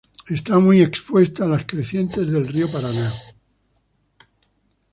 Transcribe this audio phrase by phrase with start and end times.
[0.29, 3.07] Está muy expuesta a las crecientes del río Paraná.